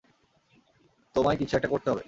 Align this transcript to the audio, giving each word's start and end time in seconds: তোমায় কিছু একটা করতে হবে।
তোমায় 1.15 1.37
কিছু 1.37 1.55
একটা 1.55 1.67
করতে 1.67 1.87
হবে। 1.91 1.99